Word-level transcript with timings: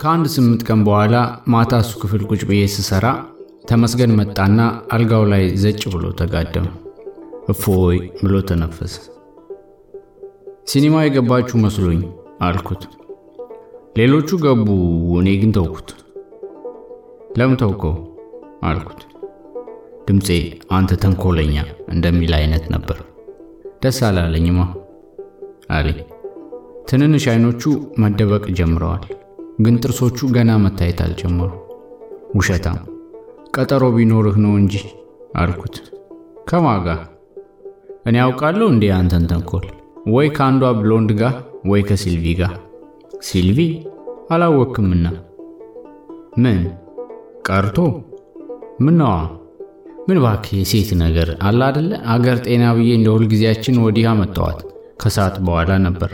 ከአንድ 0.00 0.26
ስምንት 0.34 0.60
ቀን 0.68 0.80
በኋላ 0.86 1.16
ማታ 1.52 1.80
እሱ 1.82 1.92
ክፍል 2.02 2.22
ቁጭ 2.30 2.42
ብዬ 2.48 2.62
ስሰራ 2.74 3.06
ተመስገን 3.70 4.12
መጣና 4.20 4.60
አልጋው 4.92 5.24
ላይ 5.32 5.42
ዘጭ 5.62 5.82
ብሎ 5.92 6.04
ተጋደመ። 6.20 6.68
እፎይ 7.50 7.98
ብሎ 8.22 8.34
ተነፈሰ። 8.48 8.94
ሲኒማ 10.70 10.96
የገባችሁ 11.04 11.58
መስሎኝ 11.64 12.00
አልኩት። 12.42 12.82
ሌሎቹ 13.96 14.38
ገቡ፣ 14.44 14.66
እኔ 15.20 15.28
ግን 15.40 15.52
ተውኩት። 15.56 15.88
ለምን 17.38 17.56
ተውከው 17.62 17.94
አልኩት። 18.68 19.00
ድምፄ 20.08 20.28
አንተ 20.76 21.00
ተንኮለኛ 21.02 21.56
እንደሚል 21.92 22.34
አይነት 22.38 22.64
ነበር። 22.74 22.98
ደስ 23.82 23.98
አላለኝማ 24.08 24.60
አለኝ። 25.70 26.00
ትንንሽ 26.90 27.24
አይኖቹ 27.32 27.62
መደበቅ 28.02 28.44
ጀምረዋል፣ 28.58 29.04
ግን 29.60 29.74
ጥርሶቹ 29.82 30.28
ገና 30.34 30.50
መታየት 30.64 31.00
አልጀመሩ። 31.04 31.50
ውሸታም 32.36 32.78
ቀጠሮ 33.56 33.84
ቢኖርህ 33.96 34.36
ነው 34.44 34.52
እንጂ 34.60 34.74
አልኩት። 35.36 35.76
ከማን 36.48 36.78
ጋር? 36.86 37.00
እኔ 38.06 38.14
ያውቃለሁ 38.22 38.66
እንዴ 38.72 38.84
አንተን 38.98 39.24
ተንኮል? 39.30 39.66
ወይ 40.06 40.28
ከአንዷ 40.36 40.70
ብሎንድ 40.78 41.10
ጋር 41.20 41.34
ወይ 41.70 41.82
ከሲልቪ 41.88 42.26
ጋር። 42.40 42.54
ሲልቪ 43.20 43.58
አላወክምና 44.30 45.06
ምን 46.38 46.58
ቀርቶ 47.48 47.78
ምነዋ? 48.80 49.14
ምን 50.08 50.18
እባክህ 50.20 50.52
የሴት 50.60 50.90
ነገር 51.02 51.28
አለ 51.42 51.60
አደለ? 51.68 51.90
አገር 52.14 52.38
ጤና 52.46 52.64
ብዬ 52.76 52.90
እንደ 52.98 53.08
ሁልጊዜያችን 53.16 53.80
ወዲህ 53.84 54.06
አመጣዋት። 54.12 54.60
ከሰዓት 55.02 55.36
በኋላ 55.46 55.72
ነበር። 55.86 56.10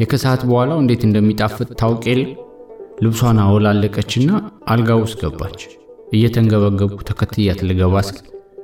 የከሰዓት 0.00 0.42
በኋላው 0.48 0.78
እንዴት 0.82 1.02
እንደሚጣፍጥ 1.04 1.68
ታውቅ 1.80 2.02
የለ? 2.10 2.22
ልብሷን 3.02 3.38
አወላለቀችና 3.42 4.30
አልጋ 4.68 4.90
ውስጥ 5.00 5.18
ገባች። 5.22 5.60
እየተንገበገብኩ 6.12 6.98
ተከትያት 7.08 7.60
ልገባ 7.68 7.94
ስል 8.08 8.18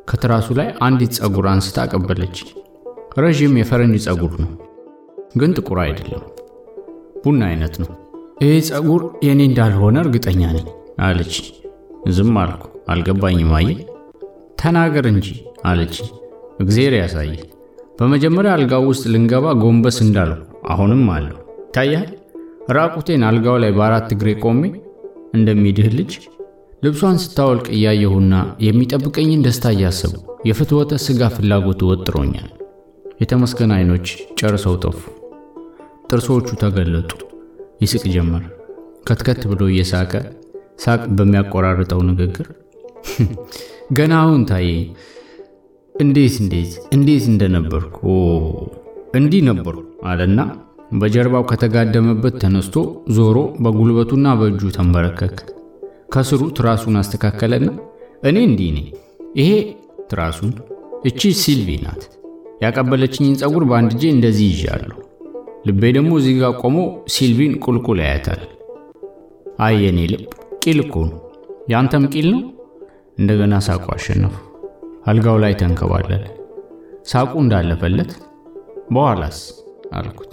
ከትራሱ 0.08 0.48
ላይ 0.58 0.68
አንዲት 0.86 1.14
ፀጉር 1.18 1.46
አንስታ 1.52 1.76
አቀበለች። 1.84 2.36
ረዥም 3.18 3.54
የፈረንጅ 3.60 4.04
ፀጉር 4.08 4.32
ነው፣ 4.42 4.50
ግን 5.36 5.50
ጥቁር 5.58 5.78
አይደለም፣ 5.84 6.22
ቡና 7.22 7.40
አይነት 7.50 7.74
ነው። 7.82 7.90
ይህ 8.42 8.56
ፀጉር 8.70 9.02
የኔ 9.26 9.40
እንዳልሆነ 9.50 9.96
እርግጠኛ 10.04 10.42
ነኝ 10.56 10.66
አለች። 11.00 11.34
ዝም 12.10 12.36
አልኩ። 12.42 12.62
አልገባኝም። 12.88 13.52
አየህ 13.58 13.80
ተናገር 14.62 15.06
እንጂ 15.10 15.26
አለች። 15.64 15.94
እግዜር 16.60 16.94
ያሳየ። 16.98 17.34
በመጀመሪያ 17.98 18.50
አልጋው 18.56 18.84
ውስጥ 18.90 19.04
ልንገባ 19.12 19.52
ጎንበስ 19.62 19.98
እንዳልኩ 20.04 20.40
አሁንም 20.68 21.04
አለሁ። 21.14 21.36
ይታያል። 21.62 22.08
ራቁቴን 22.70 23.22
አልጋው 23.28 23.56
ላይ 23.62 23.70
በአራት 23.70 24.10
እግሬ 24.14 24.30
ቆሜ 24.42 24.62
እንደሚድህ 25.34 25.88
ልጅ 25.98 26.12
ልብሷን 26.82 27.16
ስታወልቅ 27.22 27.66
እያየሁና 27.76 28.34
የሚጠብቀኝን 28.64 29.44
ደስታ 29.46 29.72
እያሰቡ 29.74 30.14
የፍትወተ 30.48 30.98
ሥጋ 31.04 31.28
ፍላጎት 31.34 31.80
ወጥሮኛል። 31.88 32.48
የተመስገን 33.20 33.72
አይኖች 33.76 34.06
ጨርሰው 34.38 34.76
ጠፉ። 34.84 35.00
ጥርሶቹ 36.08 36.48
ተገለጡ። 36.62 37.10
ይስቅ 37.82 38.02
ጀመር። 38.14 38.44
ከትከት 39.08 39.42
ብሎ 39.50 39.62
እየሳቀ 39.70 40.12
ሳቅ 40.78 41.02
በሚያቆራርጠው 41.16 42.00
ንግግር 42.10 42.48
ገና 43.92 44.12
አሁን 44.24 44.42
ታየኝ። 44.50 44.84
እንዴት 45.94 46.34
እንዴት 46.42 46.72
እንዴት 46.94 47.24
እንደነበርኩ 47.28 47.98
እንዲህ 49.14 49.42
ነበሩ 49.48 49.74
አለና 50.04 50.38
በጀርባው 50.92 51.44
ከተጋደመበት 51.50 52.34
ተነስቶ 52.42 52.74
ዞሮ 53.16 53.36
በጉልበቱና 53.64 54.34
በእጁ 54.40 54.70
ተንበረከክ። 54.76 55.36
ከስሩ 56.14 56.42
ትራሱን 56.58 56.96
አስተካከለና 57.00 57.68
እኔ 58.28 58.36
እንዲህ 58.48 58.70
ነኝ፣ 58.76 58.88
ይሄ 59.38 59.50
ትራሱን፣ 60.10 60.50
እቺ 61.08 61.20
ሲልቪ 61.40 61.68
ናት። 61.84 62.02
ያቀበለችኝን 62.62 63.38
ፀጉር 63.40 63.64
በአንድ 63.70 63.92
እጄ 63.96 64.04
እንደዚህ 64.14 64.48
ይዣለሁ። 64.52 64.98
ልቤ 65.66 65.82
ደግሞ 65.96 66.12
እዚህ 66.20 66.34
ጋር 66.40 66.52
ቆሞ 66.60 66.76
ሲልቪን 67.14 67.54
ቁልቁል 67.64 67.98
ያያታል። 68.04 68.42
አይ 69.58 69.74
የኔ 69.84 69.98
ልብ 70.12 70.24
ቂል 70.62 70.78
እኮ 70.84 70.94
ነው። 71.08 71.18
ያንተም 71.70 72.04
ቂል 72.14 72.28
ነው። 72.34 72.42
እንደገና 73.18 73.54
ሳቁ 73.66 73.84
አሸነፉ። 73.96 74.36
አልጋው 75.06 75.36
ላይ 75.42 75.52
ተንከባለለ። 75.60 76.22
ሳቁ 77.04 77.32
እንዳለፈለት 77.42 78.10
በኋላስ 78.92 79.38
አልኩት። 79.92 80.32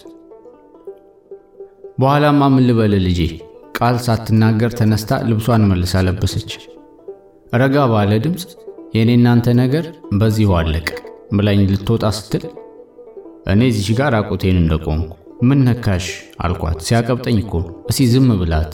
በኋላማ 1.99 2.41
ምን 2.53 2.63
ልበል 2.67 2.93
ልጄ? 3.05 3.21
ቃል 3.77 3.95
ሳትናገር 4.03 4.71
ተነስታ 4.79 5.11
ልብሷን 5.29 5.63
መልሳ 5.69 6.01
ለበሰች። 6.05 6.51
ረጋ 7.53 7.85
ባለ 7.91 8.11
ድምፅ 8.23 8.43
የእኔ 8.95 9.09
እናንተ 9.17 9.47
ነገር 9.59 9.85
በዚሁ 10.19 10.51
አለቀ 10.59 10.87
ብላኝ 11.37 11.59
ልትወጣ 11.71 12.05
ስትል 12.17 12.43
እኔ 13.51 13.61
እዚሽ 13.71 13.89
ጋር 13.99 14.09
ራቁቴን 14.15 14.59
እንደቆምኩ 14.61 15.11
ምን 15.47 15.59
ነካሽ 15.67 16.05
አልኳት። 16.45 16.79
ሲያቀብጠኝ 16.87 17.37
እኮ 17.43 17.53
እስቲ 17.91 18.07
ዝም 18.13 18.29
ብላት። 18.41 18.73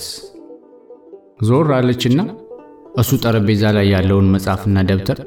ዞር 1.47 1.71
አለችና 1.77 2.19
እሱ 3.01 3.11
ጠረጴዛ 3.23 3.73
ላይ 3.77 3.89
ያለውን 3.95 4.31
መጽሐፍና 4.35 4.85
ደብተር 4.89 5.19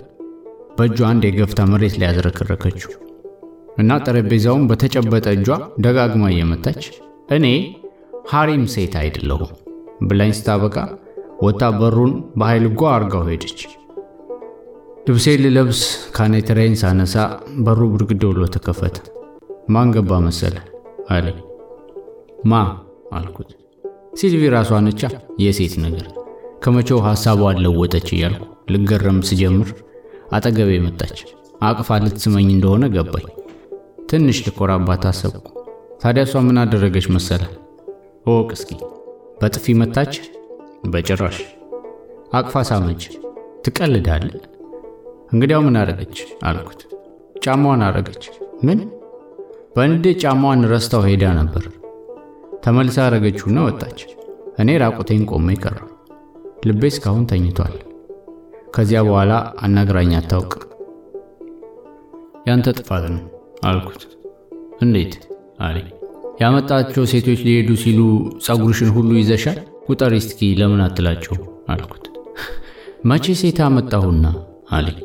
በእጇ 0.78 0.98
አንድ 1.10 1.24
የገፍታ 1.28 1.60
መሬት 1.72 1.96
ላይ 2.00 2.08
ያዝረከረከችው 2.10 2.92
እና 3.78 3.98
ጠረጴዛውን 4.06 4.64
በተጨበጠ 4.70 5.26
እጇ 5.36 5.48
ደጋግማ 5.84 6.24
እየመታች 6.32 6.82
እኔ 7.30 7.46
ሐሪም 8.28 8.64
ሴት 8.72 8.94
አይደለሁም 9.00 9.50
ብላኝ 10.08 10.32
ስታበቃ 10.38 10.76
ወጣ 11.42 11.62
በሩን 11.78 12.10
በኃይል 12.38 12.64
ጓ 12.74 12.90
አርጋው 12.94 13.22
ሄደች። 13.28 13.60
ልብሴ 15.06 15.26
ልለብስ 15.42 15.80
ካኔተራይን 16.16 16.74
ሳነሳ 16.80 17.14
በሩ 17.66 17.80
ብርግድ 17.92 18.22
ብሎ 18.30 18.46
ተከፈተ። 18.54 18.96
ማን 19.68 19.92
ገባ 19.94 20.18
መሰለ 20.26 20.56
አለኝ። 21.10 21.38
ማ 22.44 22.60
አልኩት። 23.18 23.50
ሲልቪ 24.18 24.42
ራሷ 24.54 24.80
ነቻ። 24.86 25.02
የሴት 25.44 25.76
ነገር 25.84 26.06
ከመቼው 26.64 27.00
ሐሳቧን 27.06 27.62
ለወጠች 27.64 28.08
እያልኩ 28.14 28.42
ልገረም 28.70 29.20
ስጀምር 29.28 29.70
አጠገቤ 30.32 30.72
መጣች። 30.86 31.18
አቅፋ 31.62 31.98
ልትስመኝ 32.04 32.50
እንደሆነ 32.50 32.84
ገባኝ። 32.94 33.26
ትንሽ 34.10 34.40
ልኮራባት 34.46 35.06
አሰብኩ። 35.10 35.46
ታዲያ 36.02 36.24
እሷ 36.26 36.42
ምን 36.46 36.60
አደረገች 36.62 37.08
መሰለ? 37.14 37.42
እወቅ 38.24 38.50
እስኪ። 38.56 38.70
በጥፊ 39.40 39.74
መታች? 39.80 40.14
በጭራሽ። 40.86 41.38
አቅፋ 42.34 42.62
ሳመች። 42.68 43.02
ትቀልዳለ? 43.64 44.28
እንግዲያው 45.32 45.62
ምን 45.66 45.76
አረገች 45.80 46.16
አልኩት። 46.44 46.80
ጫማዋን 47.44 47.82
አረገች። 47.88 48.24
ምን? 48.62 48.78
በንዴ 49.76 50.04
ጫማዋን 50.22 50.62
ረስታው 50.72 51.02
ሄዳ 51.08 51.24
ነበር። 51.38 51.64
ተመልሳ 52.64 52.98
አረገችውና 53.06 53.58
ወጣች። 53.66 54.00
እኔ 54.58 54.78
ራቁቴን 54.82 55.22
ቆሜ 55.30 55.48
ቀረሁ። 55.62 55.86
ልቤ 56.66 56.82
እስካሁን 56.92 57.28
ተኝቷል። 57.30 57.76
ከዚያ 58.76 59.00
በኋላ 59.06 59.32
አናግራኝ 59.62 60.12
አታውቅም። 60.18 60.64
ያንተ 62.48 62.74
ጥፋት 62.78 63.04
ነው 63.12 63.22
አልኩት። 63.64 64.02
እንዴት 64.82 65.14
አለኝ። 65.60 65.88
ያመጣቸው 66.38 67.04
ሴቶች 67.12 67.40
ሊሄዱ 67.46 67.70
ሲሉ 67.82 68.00
ጸጉርሽን 68.46 68.90
ሁሉ 68.96 69.10
ይዘሻል፣ 69.18 69.58
ቁጠሪ 69.86 70.14
እስኪ 70.22 70.50
ለምን 70.60 70.80
አትላቸው 70.84 71.36
አልኩት። 71.72 72.04
መቼ 73.04 73.34
ሴት 73.40 73.58
አመጣሁና 73.66 74.24
አለኝ። 74.76 74.98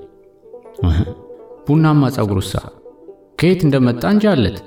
ቡናማ 1.67 2.03
ጸጉሩሳ 2.15 2.53
ከየት 3.39 3.61
እንደመጣ 3.65 4.03
እንጃለት። 4.13 4.57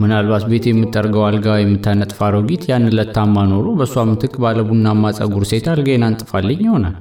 ምናልባት 0.00 0.44
ቤት 0.50 0.64
የምጠርገው 0.68 1.22
አልጋ 1.26 1.56
የምታነጥፍ 1.58 2.18
አሮጊት 2.26 2.62
ያን 2.68 2.84
ለታማ 2.96 3.44
ኖሮ 3.50 3.66
በእሷ 3.78 4.04
ምትክ 4.10 4.34
ባለ 4.44 4.60
ቡናማ 4.68 5.12
ጸጉር 5.18 5.44
ሴት 5.50 5.66
አልጋዬን 5.72 6.06
አንጥፋልኝ 6.06 6.60
ይሆናል። 6.66 6.96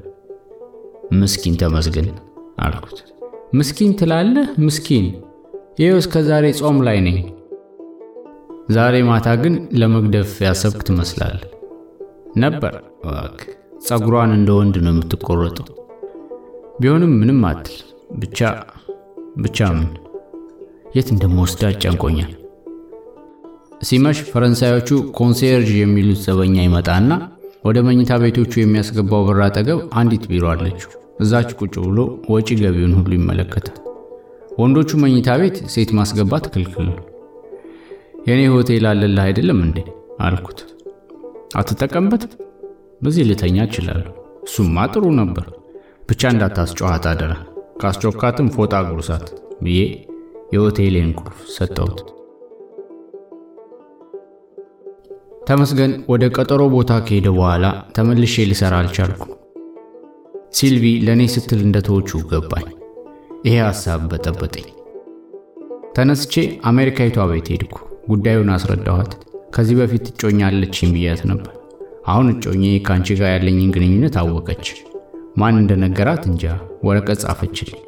ምስኪን 1.20 1.56
ተመስገን 1.62 2.10
አልኩት። 2.60 2.98
ምስኪን 3.54 3.92
ትላለህ? 4.00 4.48
ምስኪን 4.66 5.06
ይኸው 5.80 6.00
እስከ 6.04 6.22
ዛሬ 6.28 6.46
ጾም 6.60 6.80
ላይ 6.88 6.98
ነኝ። 7.06 7.20
ዛሬ 8.70 8.96
ማታ 9.04 9.28
ግን 9.42 9.54
ለመግደፍ 9.80 10.32
ያሰብክ 10.46 10.82
ትመስላለህ። 10.88 11.48
ነበር 12.38 12.74
እባክህ፣ 13.04 13.48
ጸጉሯን 13.86 14.32
እንደ 14.36 14.50
ወንድ 14.58 14.76
ነው 14.86 14.94
የምትቆረጠው። 14.94 15.68
ቢሆንም 16.82 17.14
ምንም 17.22 17.40
አትል። 17.50 17.78
ብቻ 18.20 18.40
ብቻ 19.38 19.70
ምን 19.74 19.90
የት 20.96 21.10
እንደምወስዳት 21.14 21.76
ጨንቆኛል። 21.84 22.32
ሲመሽ 23.82 24.18
ፈረንሳዮቹ 24.30 24.90
ኮንሴርጅ 25.18 25.70
የሚሉት 25.76 26.22
ዘበኛ 26.26 26.56
ይመጣና 26.66 27.12
ወደ 27.66 27.78
መኝታ 27.88 28.14
ቤቶቹ 28.22 28.54
የሚያስገባው 28.60 29.24
በር 29.28 29.40
አጠገብ 29.46 29.80
አንዲት 30.00 30.26
ቢሮ 30.32 30.46
አለችው። 30.54 30.92
እዛች 31.22 31.50
ቁጭ 31.60 31.76
ብሎ 31.86 32.00
ወጪ 32.34 32.50
ገቢውን 32.62 32.96
ሁሉ 33.00 33.12
ይመለከታል። 33.18 33.78
ወንዶቹ 34.60 34.92
መኝታ 35.04 35.30
ቤት 35.42 35.58
ሴት 35.74 35.92
ማስገባት 35.98 36.46
ክልክል 36.54 36.86
ነው። 36.90 36.98
የእኔ 38.28 38.42
ሆቴል 38.54 38.86
አለልህ 38.90 39.24
አይደለም 39.26 39.60
እንዴ 39.66 39.78
አልኩት። 40.22 40.60
አትጠቀምበትም? 41.60 42.32
በዚህ 43.04 43.24
ልተኛ 43.30 43.58
እችላለሁ። 43.68 44.12
እሱማ 44.44 44.86
ጥሩ 44.94 45.06
ነበር። 45.20 45.46
ብቻ 46.10 46.22
እንዳታስጨዋት 46.34 47.06
አደራ፣ 47.12 47.34
ካስጮካትም 47.82 48.48
ፎጣ 48.56 48.74
ጉርሳት 48.88 49.28
ብዬ 49.64 49.80
የሆቴሌን 50.54 51.10
ቁልፍ 51.20 51.40
ሰጠሁት። 51.56 52.00
ተመስገን 55.48 55.94
ወደ 56.12 56.24
ቀጠሮ 56.36 56.62
ቦታ 56.74 56.92
ከሄደ 57.06 57.28
በኋላ 57.36 57.66
ተመልሼ 57.96 58.46
ልሰራ 58.50 58.74
አልቻልኩም። 58.82 59.32
ሲልቪ 60.54 60.86
ለእኔ 61.06 61.24
ስትል 61.34 61.62
እንደተወቹ 61.66 62.20
ገባኝ። 62.32 62.68
ይሄ 63.46 63.56
ሐሳብ 63.66 64.02
በጠበጠኝ። 64.12 64.68
ተነስቼ 65.96 66.34
አሜሪካዊቷ 66.64 67.20
ቤት 67.32 67.48
ሄድኩ። 67.54 67.76
ጉዳዩን 68.10 68.50
አስረዳኋት። 68.54 69.12
ከዚህ 69.56 69.76
በፊት 69.80 70.06
እጮኛ 70.12 70.40
አለችኝ 70.48 70.90
ብያት 70.96 71.22
ነበር። 71.30 71.54
አሁን 72.08 72.28
እጮኜ 72.34 72.64
ከአንቺ 72.86 73.18
ጋር 73.20 73.30
ያለኝን 73.36 73.74
ግንኙነት 73.76 74.16
አወቀች። 74.22 74.68
ማን 75.40 75.58
እንደነገራት 75.62 76.24
እንጃ። 76.30 76.44
ወረቀት 76.88 77.20
ጻፈችልኝ። 77.24 77.80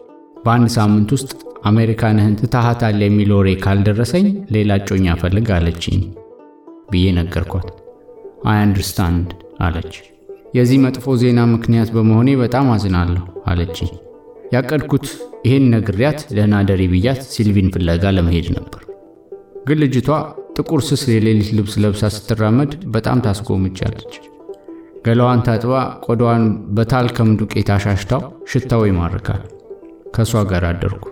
በአንድ 0.46 0.70
ሳምንት 0.76 1.10
ውስጥ 1.16 1.32
አሜሪካንህን 1.66 2.38
ትታሃታል 2.40 3.00
የሚል 3.06 3.32
ወሬ 3.38 3.50
ካልደረሰኝ 3.64 4.26
ሌላ 4.56 4.78
እጮኛ 4.82 5.16
ፈልግ 5.22 5.50
አለችኝ 5.58 6.00
ብዬ 6.92 7.06
ነገርኳት። 7.20 7.68
አይ 8.46 8.60
አንደርስታንድ 8.64 9.28
አለች። 9.62 9.94
የዚህ 10.56 10.80
መጥፎ 10.86 11.16
ዜና 11.22 11.42
ምክንያት 11.54 11.90
በመሆኔ 11.96 12.30
በጣም 12.42 12.70
አዝናለሁ 12.74 13.22
አለችኝ። 13.48 13.92
ያቀድኩት 14.54 15.06
ይህን 15.46 15.66
ነግሪያት 15.74 16.20
ደህና 16.36 16.56
ደሪ 16.70 16.84
ብያት 16.94 17.22
ሲልቪን 17.34 17.70
ፍለጋ 17.76 18.04
ለመሄድ 18.16 18.48
ነበር። 18.50 18.61
ግን 19.62 19.80
ልጅቷ 19.82 20.10
ጥቁር 20.56 20.82
ስስ 20.88 21.04
የሌሊት 21.12 21.50
ልብስ 21.58 21.74
ለብሳ 21.84 22.10
ስትራመድ 22.16 22.72
በጣም 22.94 23.18
ታስጎምጃለች። 23.26 24.14
ገላዋን 25.06 25.42
ታጥባ 25.46 25.74
ቆዳዋን 26.06 26.44
በታልከም 26.76 27.30
ዱቄት 27.40 27.70
አሻሽታው 27.76 28.22
ሽታው 28.52 28.84
ይማርካል። 28.90 29.42
ከእሷ 30.16 30.44
ጋር 30.50 30.64
አደርኩ። 30.70 31.06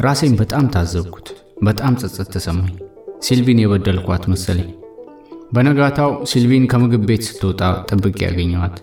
ራሴን 0.00 0.34
በጣም 0.40 0.66
ታዘብኩት። 0.74 1.28
በጣም 1.64 1.94
ጸጸት 2.02 2.28
ተሰማኝ። 2.34 2.74
ሲልቪን 3.20 3.58
የበደልኳት 3.62 4.24
መሰለኝ። 4.32 4.70
በነጋታው 5.52 6.12
ሲልቪን 6.30 6.64
ከምግብ 6.72 7.02
ቤት 7.08 7.22
ስትወጣ 7.28 7.60
ጠብቄ 7.88 8.16
አገኘኋት። 8.26 8.76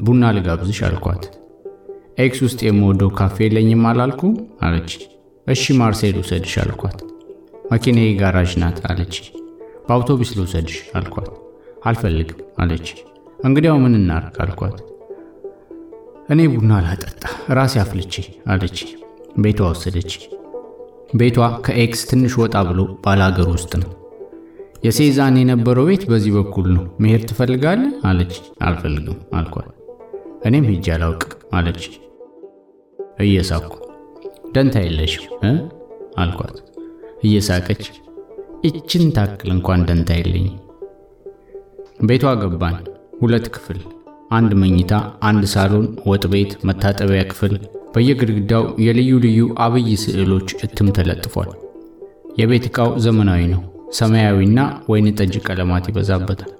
ቡና 0.00 0.30
ልጋብዝሽ 0.36 0.80
አልኳት። 0.88 1.22
ኤክስ 2.18 2.40
ውስጥ 2.44 2.60
የምወደው 2.64 3.10
ካፌ 3.18 3.36
የለኝም 3.44 3.84
አላልኩ 3.90 4.22
አለች። 4.62 4.90
እሺ 5.46 5.72
ማርሴል 5.78 6.12
ልውሰድሽ 6.16 6.54
አልኳት። 6.62 6.98
መኪናዬ 7.72 8.08
ጋራዥ 8.20 8.52
ናት 8.62 8.78
አለች። 8.90 9.14
በአውቶቡስ 9.86 10.30
ልውሰድሽ 10.38 10.76
አልኳት። 10.98 11.30
አልፈልግም 11.84 12.40
አለች። 12.62 12.88
እንግዲያው 13.44 13.78
ምን 13.82 13.94
እናርግ 14.00 14.36
አልኳት። 14.44 14.76
እኔ 16.32 16.40
ቡና 16.52 16.72
ላጠጣ 16.84 17.22
ራሴ 17.58 17.74
አፍልቼ 17.82 18.14
አለች። 18.48 18.78
ቤቷ 19.38 19.60
ወሰደች። 19.68 20.12
ቤቷ 21.14 21.38
ከኤክስ 21.64 22.02
ትንሽ 22.10 22.34
ወጣ 22.42 22.56
ብሎ 22.68 22.80
ባላገር 23.04 23.48
ውስጥ 23.54 23.72
ነው። 23.82 23.90
የሴዛን 24.84 25.36
የነበረው 25.40 25.86
ቤት 25.90 26.04
በዚህ 26.10 26.32
በኩል 26.38 26.66
ነው። 26.76 26.84
መሄድ 27.02 27.24
ትፈልጋለህ 27.30 27.92
አለች። 28.08 28.34
አልፈልግም 28.68 29.18
አልኳት። 29.34 29.68
እኔም 30.46 30.64
ሄጄ 30.70 30.86
አላውቅም 30.94 31.32
አለች 31.58 31.82
እየሳኩ። 33.24 33.70
ደንታ 34.54 34.76
የለሽም 34.84 35.24
አልኳት 36.22 36.56
እየሳቀች። 37.22 37.84
ይችን 38.66 39.04
ታክል 39.16 39.50
እንኳን 39.54 39.80
ደንታ 39.88 40.10
የለኝም። 40.18 40.58
ቤቷ 42.02 42.34
ገባን። 42.42 42.76
ሁለት 43.20 43.46
ክፍል፣ 43.54 43.80
አንድ 44.30 44.52
መኝታ፣ 44.60 44.92
አንድ 45.22 45.44
ሳሎን፣ 45.52 45.86
ወጥ 46.10 46.24
ቤት፣ 46.32 46.52
መታጠቢያ 46.68 47.22
ክፍል 47.30 47.54
በየግድግዳው 47.94 48.64
የልዩ 48.84 49.12
ልዩ 49.24 49.40
አብይ 49.64 49.88
ስዕሎች 50.04 50.48
እትም 50.66 50.88
ተለጥፏል። 50.96 51.50
የቤት 52.38 52.66
ዕቃው 52.70 52.90
ዘመናዊ 53.04 53.42
ነው። 53.52 53.62
ሰማያዊና 53.92 54.58
ወይን 54.88 55.08
ጠጅ 55.18 55.34
ቀለማት 55.46 55.86
ይበዛበታል። 55.90 56.52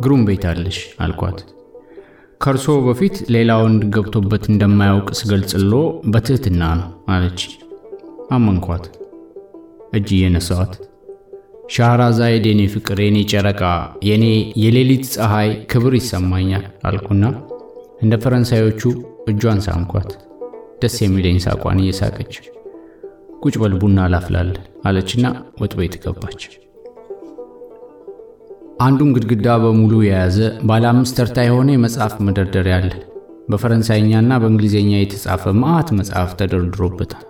ግሩም 0.00 0.22
ቤት 0.28 0.44
አለሽ 0.50 0.76
አልኳት። 1.00 1.38
ከእርሶ 2.40 2.66
በፊት 2.84 3.16
ሌላ 3.34 3.50
ወንድ 3.60 3.82
ገብቶበት 3.94 4.44
እንደማያውቅ 4.50 5.08
ስገልጽሎ 5.18 5.72
በትህትና 6.12 6.62
ነው 6.80 6.90
አለች። 7.14 7.40
አመንኳት። 8.30 8.84
እጅ 9.98 10.08
እየነሳዋት 10.16 10.72
ሻህራዛይድ 11.74 12.44
የኔ 12.48 12.62
ፍቅር፣ 12.74 12.98
የኔ 13.04 13.18
ጨረቃ፣ 13.32 13.62
የኔ 14.08 14.24
የሌሊት 14.62 15.04
ፀሐይ 15.14 15.50
ክብር 15.72 15.94
ይሰማኛል 15.98 16.64
አልኩና 16.88 17.24
እንደ 18.02 18.14
ፈረንሳዮቹ 18.22 18.82
እጇን 19.28 19.60
ሳምኳት። 19.66 20.10
ደስ 20.82 20.96
የሚለኝ 21.04 21.38
ሳቋን 21.44 21.82
እየሳቀች 21.82 22.32
ቁጭ 23.42 23.54
በል 23.62 23.74
ቡና 23.80 24.06
ላፍላል 24.12 24.50
አለችና 24.84 25.26
ወጥ 25.60 25.72
ቤት 25.78 25.96
ገባች። 26.04 26.40
አንዱን 28.78 29.08
ግድግዳ 29.14 29.46
በሙሉ 29.62 29.92
የያዘ 30.04 30.36
ባለ 30.68 30.84
አምስት 30.90 31.14
ተርታ 31.18 31.36
የሆነ 31.44 31.68
የመጽሐፍ 31.74 32.12
መደርደሪያ 32.26 32.74
አለ። 32.78 32.90
በፈረንሳይኛና 33.48 34.32
በእንግሊዝኛ 34.42 34.90
የተጻፈ 34.96 35.52
መዓት 35.60 35.88
መጽሐፍ 35.98 36.30
ተደርድሮበታል። 36.38 37.24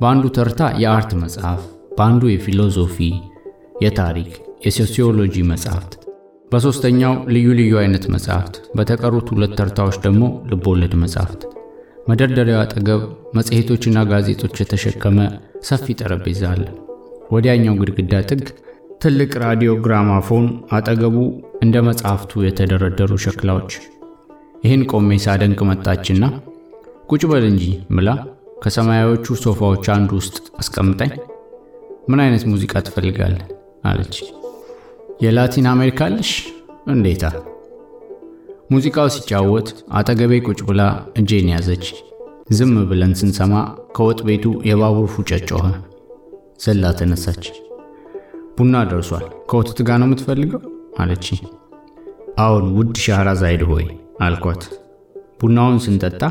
በአንዱ 0.00 0.24
ተርታ 0.36 0.60
የአርት 0.82 1.12
መጽሐፍ፣ 1.22 1.62
በአንዱ 1.96 2.22
የፊሎዞፊ፣ 2.30 2.98
የታሪክ፣ 3.84 4.30
የሶሲዮሎጂ 4.66 5.36
መጽሐፍት፣ 5.50 5.92
በሦስተኛው 6.50 7.14
ልዩ 7.34 7.46
ልዩ 7.58 7.72
አይነት 7.82 8.04
መጽሐፍት፣ 8.14 8.54
በተቀሩት 8.76 9.30
ሁለት 9.34 9.54
ተርታዎች 9.60 9.98
ደግሞ 10.04 10.22
ልቦለድ 10.50 10.94
መጽሐፍት። 11.02 11.42
መደርደሪያው 12.08 12.60
አጠገብ 12.62 13.00
መጽሔቶችና 13.36 13.98
ጋዜጦች 14.10 14.54
የተሸከመ 14.62 15.18
ሰፊ 15.68 15.96
ጠረጴዛ 16.00 16.42
አለ። 16.52 16.64
ወዲያኛው 17.32 17.74
ግድግዳ 17.80 18.14
ጥግ 18.30 18.44
ትልቅ 19.00 19.30
ራዲዮ 19.42 19.70
ግራማፎን፣ 19.84 20.44
አጠገቡ 20.72 21.16
እንደ 21.64 21.76
መጽሐፍቱ 21.88 22.42
የተደረደሩ 22.44 23.12
ሸክላዎች። 23.24 23.72
ይህን 24.64 24.82
ቆሜ 24.90 25.18
ሳደንቅ 25.24 25.60
መጣችና 25.70 26.24
ቁጭ 27.10 27.22
በል 27.30 27.44
እንጂ 27.50 27.64
ምላ 27.96 28.08
ከሰማያዎቹ 28.62 29.36
ሶፋዎች 29.42 29.84
አንዱ 29.94 30.10
ውስጥ 30.20 30.46
አስቀምጠኝ። 30.58 31.12
ምን 32.08 32.22
አይነት 32.24 32.44
ሙዚቃ 32.52 32.74
ትፈልጋለህ? 32.86 33.44
አለች። 33.84 34.16
የላቲን 35.24 35.68
አሜሪካ 35.74 36.00
አለሽ? 36.08 36.30
እንዴታ። 36.88 37.24
ሙዚቃው 38.72 39.08
ሲጫወት 39.14 39.68
አጠገቤ 39.92 40.40
ቁጭ 40.48 40.60
ብላ 40.68 40.82
እጄን 41.18 41.50
ያዘች። 41.54 41.86
ዝም 42.52 42.74
ብለን 42.90 43.14
ስንሰማ 43.20 43.54
ከወጥ 43.96 44.20
ቤቱ 44.28 44.54
የባቡር 44.68 45.06
ፉጨት 45.14 45.44
ጮኸ። 45.50 45.64
ዘላ 46.64 46.92
ተነሳች። 46.98 47.44
ቡና 48.56 48.76
ደርሷል። 48.90 49.24
ከወተት 49.50 49.78
ጋር 49.88 49.96
ነው 50.00 50.06
የምትፈልገው? 50.08 50.60
አለች። 50.98 51.26
አዎን 52.38 52.66
ውድ 52.76 52.94
ሻህራዛይድ 53.04 53.62
ሆይ 53.70 53.84
አልኳት። 54.26 54.62
ቡናውን 55.40 55.78
ስንጠጣ 55.84 56.22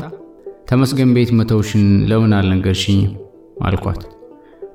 ተመስገን 0.68 1.10
ቤት 1.16 1.30
መተውሽን 1.38 1.84
ለምን 2.10 2.32
አልነገርሽኝም? 2.38 3.12
አልኳት። 3.62 4.00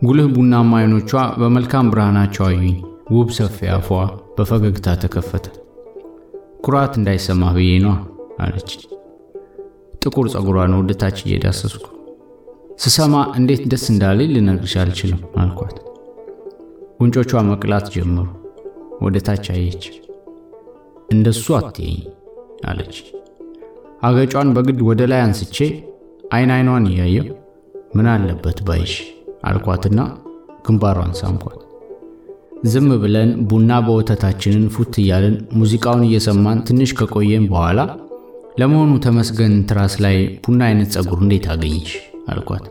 ጉልህ 0.04 0.28
ቡናማ 0.36 0.72
አይኖቿ 0.80 1.12
በመልካም 1.42 1.90
ብርሃናቸው 1.92 2.46
አዩኝ። 2.48 2.78
ውብ 3.12 3.30
ሰፊ 3.38 3.58
አፏ 3.74 3.90
በፈገግታ 4.36 4.96
ተከፈተ። 5.02 5.46
ኩራት 6.64 6.94
እንዳይሰማህ 7.00 7.54
ብዬ 7.58 7.72
ነዋ 7.84 7.94
አለች። 8.42 8.72
ጥቁር 10.04 10.28
ጸጉሯን 10.34 10.76
ወደ 10.78 10.92
ታች 11.02 11.18
እየዳሰስኩ 11.26 11.86
ስሰማ 12.84 13.16
እንዴት 13.38 13.64
ደስ 13.72 13.86
እንዳለኝ 13.94 14.30
ልነግርሽ 14.36 14.76
አልችልም 14.84 15.22
አልኳት። 15.42 15.76
ጉንጮቿ 17.02 17.32
መቅላት 17.46 17.86
ጀመሩ። 17.94 18.26
ወደ 19.02 19.18
ታች 19.28 19.46
አየች። 19.54 19.84
እንደሱ 21.10 21.46
አትይኝ 21.60 21.96
አለች። 22.66 22.96
አገጯን 24.02 24.50
በግድ 24.56 24.80
ወደ 24.90 25.02
ላይ 25.12 25.22
አንስቼ 25.24 25.58
አይን 26.32 26.52
አይኗን 26.56 26.86
እያየው 26.92 27.26
ምን 27.96 28.10
አለበት 28.14 28.60
ባይሽ 28.68 28.94
አልኳትና 29.44 30.00
ግንባሯን 30.68 31.14
ሳምኳት። 31.22 31.58
ዝም 32.66 32.90
ብለን 33.04 33.32
ቡና 33.50 33.82
በወተታችንን 33.82 34.70
ፉት 34.76 34.94
እያልን 35.04 35.36
ሙዚቃውን 35.60 36.06
እየሰማን 36.10 36.64
ትንሽ 36.68 36.94
ከቆየን 37.00 37.50
በኋላ 37.52 37.80
ለመሆኑ 38.62 38.94
ተመስገን 39.06 39.56
ትራስ 39.70 39.96
ላይ 40.06 40.18
ቡና 40.46 40.62
አይነት 40.70 40.92
ጸጉር 40.96 41.22
እንዴት 41.26 41.48
አገኘሽ 41.54 41.92
አልኳት 42.30 42.66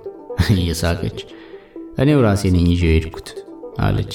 እየሳቀች። 0.57 1.21
እኔው 1.99 2.21
ራሴ 2.27 2.43
ነኝ 2.55 2.67
ይዤው 2.73 2.93
ሄድኩት 2.95 3.29
አለች። 3.81 4.15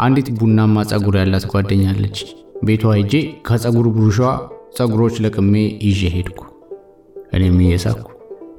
አንዲት 0.00 0.28
ቡናማ 0.38 0.84
ጸጉር 0.90 1.16
ያላት 1.20 1.44
ጓደኛለች። 1.52 2.18
ቤቷ 2.64 2.84
ሄጄ 2.96 3.14
ከጸጉር 3.46 3.86
ብሩሿ 3.94 4.18
ጸጉሮች 4.76 5.14
ለቅሜ 5.24 5.54
ይዤ 5.86 6.02
ሄድኩ። 6.14 6.40
እኔም 7.34 7.58
እየሳኩ 7.64 8.06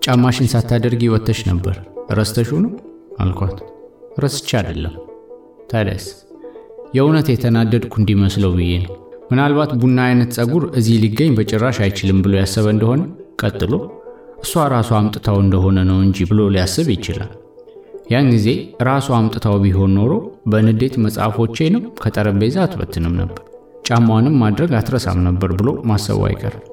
ጫማሽን 0.05 0.49
ሳታደርጊ 0.53 1.03
ወጥተሽ 1.13 1.39
ነበር 1.49 1.75
ረስተሹ 2.11 2.49
ነው 2.63 2.71
አልኳት። 3.19 3.57
ረስቼ 4.19 4.49
አይደለም 4.59 4.95
ታዲያስ 5.71 6.05
የእውነት 6.95 7.27
የተናደድኩ 7.31 7.93
እንዲመስለው 8.01 8.51
ብዬ 8.57 8.71
ነው። 8.85 8.95
ምናልባት 9.31 9.71
ቡና 9.81 9.99
አይነት 10.07 10.31
ጸጉር 10.37 10.63
እዚህ 10.79 10.95
ሊገኝ 11.03 11.31
በጭራሽ 11.37 11.77
አይችልም 11.85 12.17
ብሎ 12.23 12.33
ያሰበ 12.39 12.67
እንደሆነ 12.75 13.01
ቀጥሎ 13.43 13.73
እሷ 14.43 14.63
ራሷ 14.73 14.89
አምጥታው 14.99 15.37
እንደሆነ 15.43 15.79
ነው 15.89 15.99
እንጂ 16.05 16.25
ብሎ 16.31 16.49
ሊያስብ 16.55 16.87
ይችላል። 16.95 17.31
ያን 18.11 18.27
ጊዜ 18.33 18.47
ራሷ 18.87 19.07
አምጥታው 19.17 19.55
ቢሆን 19.63 19.91
ኖሮ 19.97 20.13
በንዴት 20.51 20.95
መጽሐፎቼንም 21.03 21.83
ከጠረጴዛ 22.01 22.55
አትበትንም 22.63 23.13
ነበር፣ 23.19 23.43
ጫማዋንም 23.87 24.35
ማድረግ 24.41 24.71
አትረሳም 24.79 25.19
ነበር 25.27 25.51
ብሎ 25.59 25.69
ማሰቡ 25.89 26.19
አይቀርም። 26.27 26.63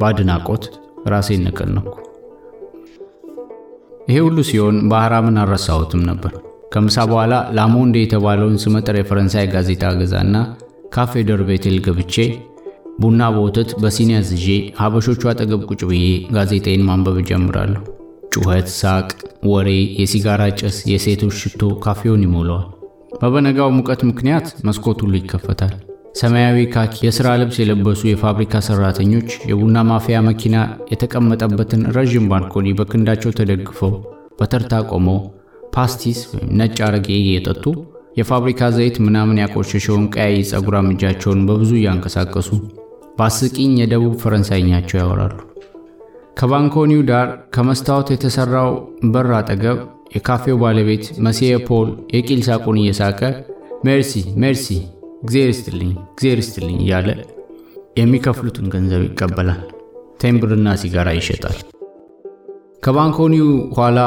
በአድናቆት 0.00 0.64
ራሴን 1.12 1.42
ነቀነኩ። 1.46 1.88
ይሄ 4.08 4.18
ሁሉ 4.26 4.38
ሲሆን 4.48 4.76
ባህራምን 4.92 5.40
አልረሳሁትም 5.42 6.02
ነበር። 6.10 6.32
ከምሳ 6.72 6.96
በኋላ 7.10 7.34
ላሞንዴ 7.56 7.96
የተባለውን 8.02 8.60
ስመጥር 8.62 8.96
የፈረንሳይ 8.98 9.46
ጋዜጣ 9.54 9.84
ገዛና 9.98 10.36
ካፌ 10.94 11.22
ደርቤቴል 11.28 11.76
ገብቼ 11.86 12.14
ቡና 13.02 13.22
በወተት 13.34 13.70
በሲኒ 13.82 14.12
አዝዤ 14.18 14.46
ሀበሾቹ 14.78 15.22
አጠገብ 15.30 15.62
ቁጭ 15.70 15.82
ብዬ 15.90 16.06
ጋዜጣዬን 16.34 16.86
ማንበብ 16.88 17.18
እጀምራለሁ። 17.22 17.82
ጩኸት፣ 18.34 18.68
ሳቅ፣ 18.76 19.08
ወሬ፣ 19.46 19.68
የሲጋራ 19.98 20.42
ጭስ፣ 20.58 20.76
የሴቶች 20.90 21.34
ሽቶ 21.42 21.70
ካፌውን 21.82 22.22
ይሞላዋል። 22.26 22.68
በበጋው 23.20 23.70
ሙቀት 23.76 24.00
ምክንያት 24.08 24.46
መስኮት 24.66 25.00
ሁሉ 25.04 25.14
ይከፈታል። 25.18 25.74
ሰማያዊ 26.20 26.56
ካኪ 26.72 26.94
የሥራ 27.06 27.28
ልብስ 27.40 27.56
የለበሱ 27.60 28.00
የፋብሪካ 28.08 28.60
ሠራተኞች 28.66 29.28
የቡና 29.50 29.84
ማፍያ 29.90 30.16
መኪና 30.26 30.56
የተቀመጠበትን 30.92 31.82
ረዥም 31.96 32.26
ባልኮኒ 32.32 32.74
በክንዳቸው 32.78 33.36
ተደግፈው 33.38 33.92
በተርታ 34.40 34.82
ቆመው 34.90 35.18
ፓስቲስ 35.74 36.20
ወይም 36.32 36.50
ነጭ 36.58 36.76
አረቄ 36.86 37.08
እየጠጡ 37.18 37.64
የፋብሪካ 38.18 38.62
ዘይት 38.76 38.96
ምናምን 39.04 39.40
ያቆሸሸውን 39.42 40.04
ቀያይ 40.14 40.36
ጸጉራም 40.50 40.90
እጃቸውን 40.92 41.40
በብዙ 41.48 41.72
እያንቀሳቀሱ 41.78 42.50
በአስቂኝ 43.16 43.72
የደቡብ 43.80 44.14
ፈረንሳይኛቸው 44.22 44.98
ያወራሉ። 45.00 45.38
ከባንኮኒው 46.36 47.02
ዳር 47.08 47.26
ከመስታወት 47.54 48.08
የተሠራው 48.12 48.70
በር 49.12 49.28
አጠገብ 49.38 49.78
የካፌው 50.14 50.56
ባለቤት 50.62 51.04
መሲየ 51.26 51.52
ፖል 51.68 51.88
የቂል 52.14 52.40
ሳቁን 52.46 52.78
እየሳቀ 52.82 53.20
ሜርሲ 53.86 54.12
ሜርሲ፣ 54.42 54.66
እግዜር 55.22 55.48
ይስጥልኝ፣ 55.52 55.92
እግዜር 56.06 56.38
ይስጥልኝ 56.42 56.78
እያለ 56.84 57.08
የሚከፍሉትን 57.98 58.66
ገንዘብ 58.74 59.02
ይቀበላል። 59.06 59.60
ቴምብርና 60.22 60.68
ሲጋራ 60.82 61.08
ይሸጣል። 61.18 61.56
ከባንኮኒው 62.84 63.48
ኋላ 63.76 63.98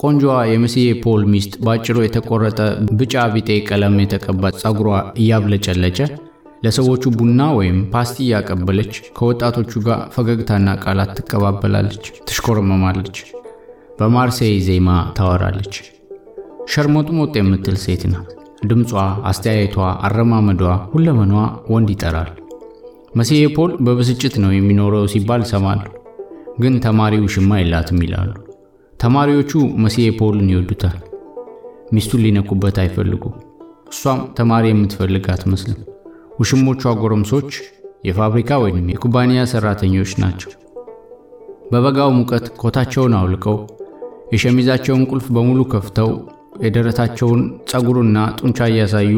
ቆንጆዋ 0.00 0.34
የመስዬ 0.50 0.88
ፖል 1.04 1.22
ሚስት 1.32 1.52
ባጭሩ 1.64 1.96
የተቆረጠ 2.04 2.58
ብጫ 2.98 3.24
ቢጤ 3.34 3.50
ቀለም 3.68 3.94
የተቀባ 4.02 4.50
ጸጉሯ 4.60 4.90
እያብለጨለጨ 5.22 5.98
ለሰዎቹ 6.62 7.04
ቡና 7.18 7.40
ወይም 7.58 7.76
ፓስቲ 7.92 8.16
እያቀበለች 8.24 8.94
ከወጣቶቹ 9.18 9.72
ጋር 9.86 10.00
ፈገግታና 10.14 10.68
ቃላት 10.84 11.12
ትቀባበላለች፣ 11.18 12.06
ትሽኮረመማለች፣ 12.28 13.18
በማርሴይ 13.98 14.56
ዜማ 14.66 14.88
ታወራለች። 15.16 15.74
ሸርሞጥሞጥ 16.72 17.32
የምትል 17.38 17.76
ሴት 17.84 18.02
ናት። 18.12 18.28
ድምጿ፣ 18.68 18.90
አስተያየቷ፣ 19.30 19.76
አረማመዷ፣ 20.06 20.62
ሁለመኗ 20.92 21.34
ወንድ 21.70 21.90
ይጠራል። 21.94 22.30
መስዬ 23.16 23.40
ፖል 23.56 23.70
በብስጭት 23.80 24.34
ነው 24.42 24.50
የሚኖረው 24.54 25.04
ሲባል 25.12 25.44
እሰማለሁ። 25.52 25.92
ግን 26.60 26.74
ተማሪው 26.84 27.26
ሽማ 27.34 27.50
የላትም 27.60 28.00
ይላሉ። 28.04 28.30
ተማሪዎቹ 29.00 29.52
መስዬ 29.82 30.06
ፖልን 30.18 30.48
ይወዱታል። 30.52 30.96
ሚስቱን 31.92 32.22
ሊነኩበት 32.24 32.78
አይፈልጉ። 32.82 33.22
እሷም 33.92 34.20
ተማሪ 34.38 34.64
የምትፈልግ 34.70 35.26
አትመስልም። 35.34 35.78
ውሽሞቿ 36.38 36.82
ጎረምሶች 37.00 37.50
የፋብሪካ 38.08 38.58
ወይም 38.64 38.86
የኩባንያ 38.92 39.40
ሰራተኞች 39.52 40.10
ናቸው። 40.22 40.50
በበጋው 41.72 42.10
ሙቀት 42.18 42.46
ኮታቸውን 42.60 43.14
አውልቀው 43.18 43.56
የሸሚዛቸውን 44.32 45.02
ቁልፍ 45.10 45.26
በሙሉ 45.36 45.60
ከፍተው 45.72 46.10
የደረታቸውን 46.64 47.40
ጸጉርና 47.70 48.18
ጡንቻ 48.38 48.68
እያሳዩ 48.70 49.12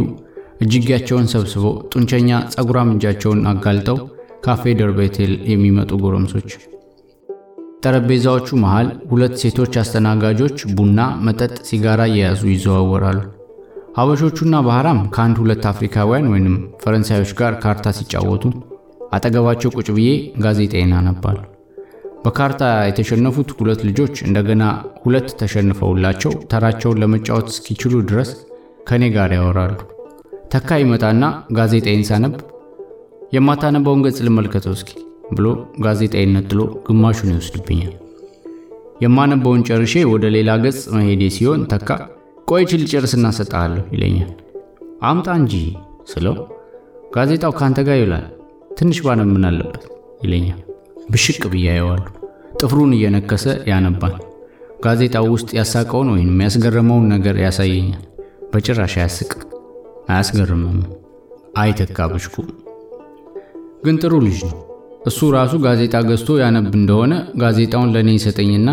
እጅጌያቸውን 0.65 1.31
ሰብስበው 1.33 1.77
ጡንቸኛ 1.93 2.41
ጸጉራም 2.55 2.91
እጃቸውን 2.95 3.41
አጋልጠው 3.53 3.99
ካፌ 4.45 4.73
ደርቤቴል 4.81 5.33
የሚመጡ 5.51 5.91
ጎረምሶች 6.03 6.51
ጠረጴዛዎቹ 7.85 8.49
መሃል 8.63 8.89
ሁለት 9.11 9.35
ሴቶች 9.43 9.75
አስተናጋጆች 9.83 10.57
ቡና፣ 10.77 10.99
መጠጥ፣ 11.27 11.55
ሲጋራ 11.69 12.01
እየያዙ 12.11 12.43
ይዘዋወራሉ። 12.53 13.21
ሀበሾቹና 14.01 14.57
ባህራም 14.67 14.99
ከአንድ 15.15 15.37
ሁለት 15.41 15.65
አፍሪካውያን 15.71 16.29
ወይንም 16.31 16.53
ፈረንሳዮች 16.83 17.31
ጋር 17.41 17.53
ካርታ 17.63 17.87
ሲጫወቱ 17.97 18.45
አጠገባቸው 19.13 19.71
ቁጭ 19.77 19.89
ብዬ 19.97 20.11
ጋዜጣዬን 20.45 20.93
አነባለሁ። 20.99 21.45
በካርታ 22.25 22.63
የተሸነፉት 22.89 23.51
ሁለት 23.59 23.81
ልጆች 23.89 24.15
እንደገና 24.27 24.63
ሁለት 25.03 25.29
ተሸንፈውላቸው 25.41 26.33
ተራቸውን 26.53 27.01
ለመጫወት 27.03 27.49
እስኪችሉ 27.53 28.03
ድረስ 28.11 28.31
ከእኔ 28.89 29.11
ጋር 29.17 29.33
ያወራሉ። 29.39 29.77
ተካ 30.55 30.79
ይመጣና 30.83 31.23
ጋዜጣዬን 31.59 32.07
ሳነብ 32.11 32.37
የማታነባውን 33.37 34.05
ገጽ 34.07 34.21
ልመልከተው 34.29 34.77
እስኪ 34.79 34.91
ብሎ 35.33 35.47
ጋዜጣዬን 35.87 36.33
ነጥሎ 36.37 36.61
ግማሹን 36.89 37.33
ይወስድብኛል። 37.33 37.93
የማነበውን 39.05 39.67
ጨርሼ 39.69 39.97
ወደ 40.13 40.25
ሌላ 40.37 40.57
ገጽ 40.65 40.81
መሄዴ 40.97 41.23
ሲሆን 41.37 41.63
ተካ 41.73 41.91
ቆይ 42.51 42.63
ችል 42.71 42.83
ጨርስና 42.93 43.27
ሰጥሃለሁ 43.37 43.83
ይለኛል። 43.95 44.31
አምጣ 45.09 45.29
እንጂ 45.41 45.55
ስለው 46.13 46.37
ጋዜጣው 47.15 47.53
ካንተ 47.59 47.79
ጋር 47.89 47.97
ይውላል 47.99 48.25
ትንሽ 48.79 48.99
ባነብ 49.05 49.29
ምን 49.35 49.45
አለበት 49.49 49.83
ይለኛል። 50.25 50.59
ብሽቅ 51.11 51.43
ብዬ 51.53 51.67
አየዋለሁ። 51.73 52.11
ጥፍሩን 52.61 52.93
እየነከሰ 52.97 53.45
ያነባል። 53.71 54.15
ጋዜጣው 54.85 55.27
ውስጥ 55.35 55.49
ያሳቀውን 55.59 56.09
ወይም 56.15 56.41
ያስገረመውን 56.45 57.07
ነገር 57.15 57.37
ያሳየኛል። 57.45 58.03
በጭራሽ 58.53 58.95
አያስቅም፣ 59.01 59.43
አያስገርምም። 60.11 60.81
አይተካ 61.61 61.99
ብሽኩ 62.13 62.37
ግን 63.85 63.97
ጥሩ 64.03 64.15
ልጅ 64.27 64.39
ነው። 64.49 64.57
እሱ 65.09 65.19
ራሱ 65.37 65.53
ጋዜጣ 65.65 65.97
ገዝቶ 66.09 66.31
ያነብ 66.43 66.73
እንደሆነ 66.79 67.13
ጋዜጣውን 67.43 67.93
ለእኔ 67.95 68.11
ይሰጠኝና 68.17 68.69